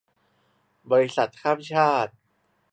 [0.91, 2.11] บริษัทข้ามชาติ